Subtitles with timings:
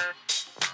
[0.00, 0.14] Wanna
[0.60, 0.69] be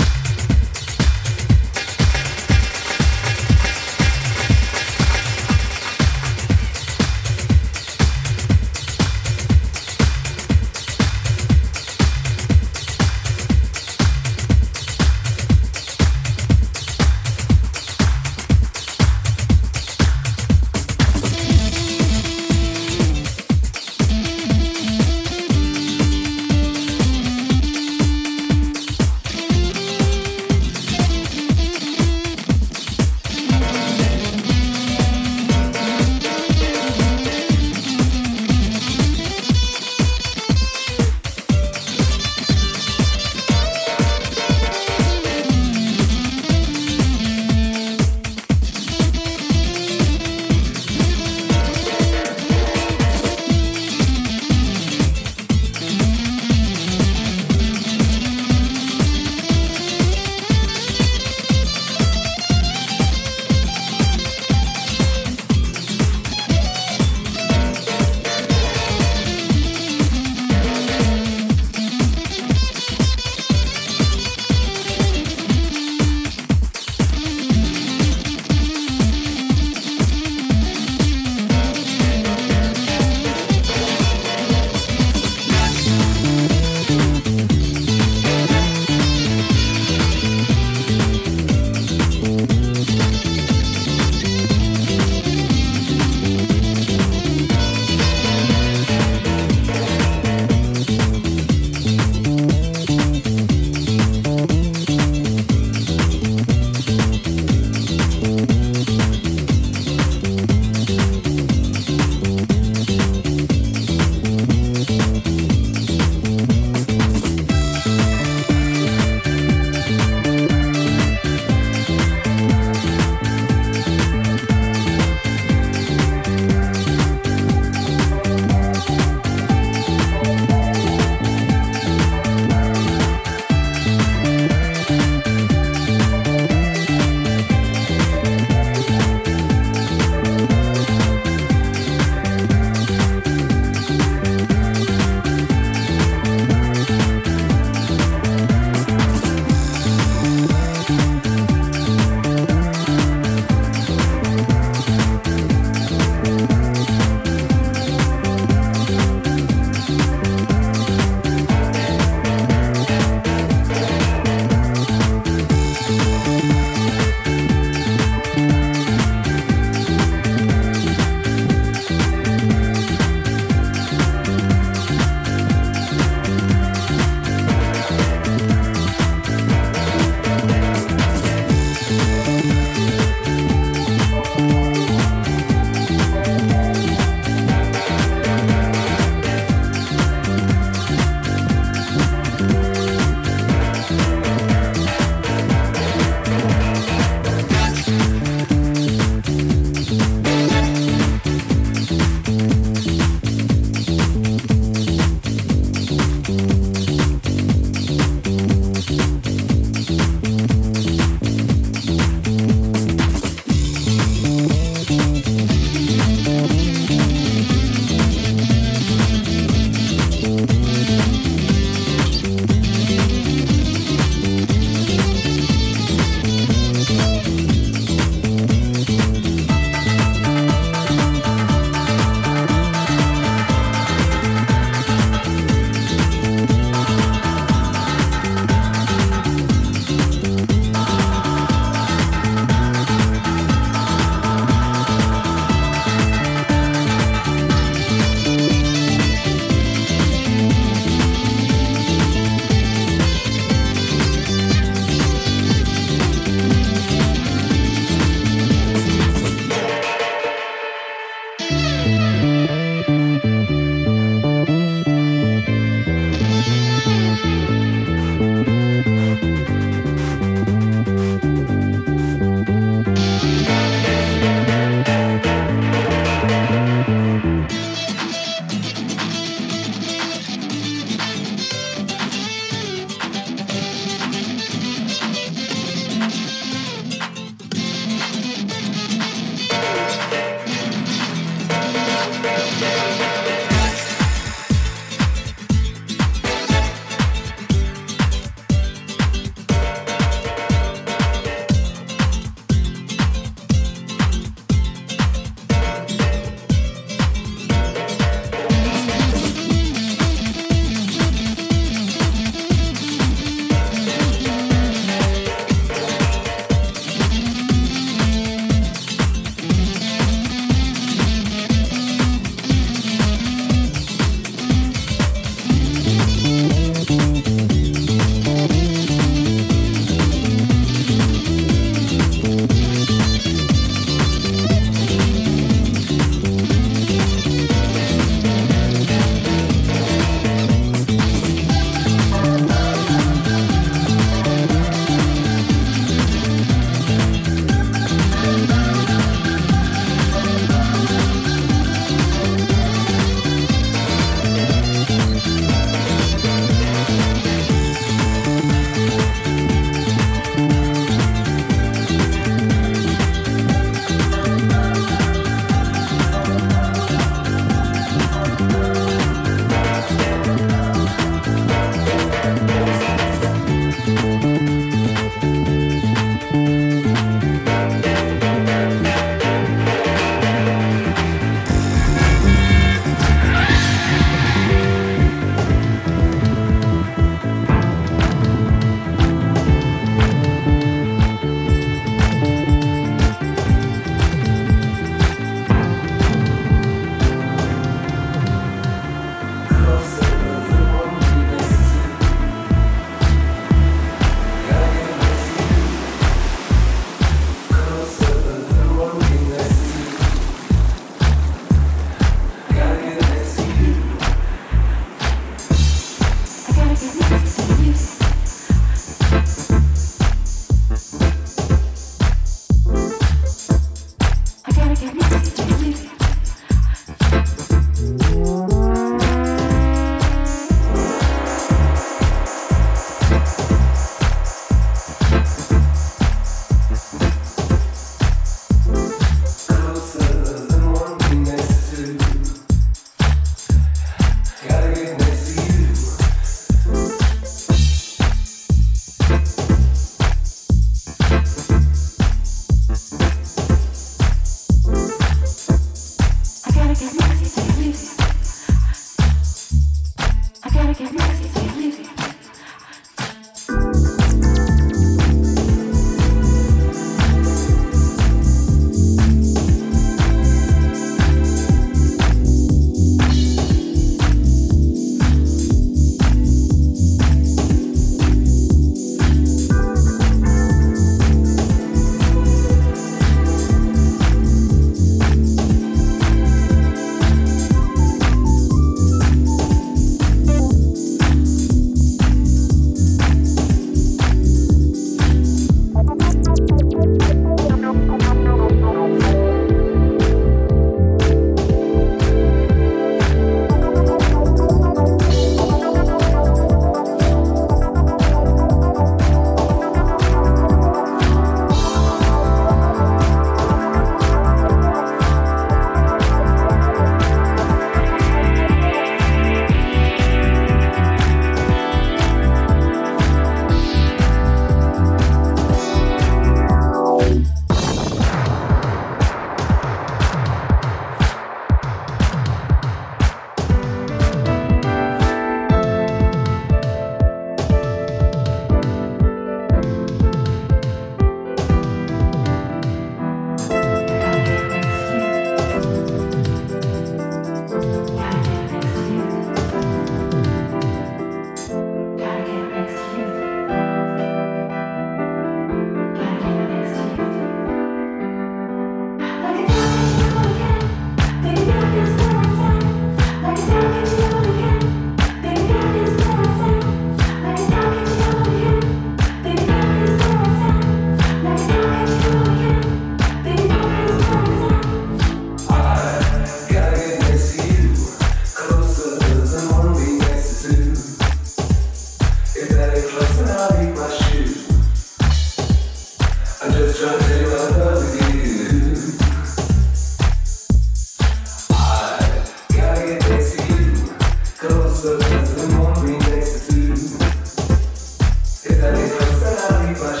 [599.71, 600.00] Everybody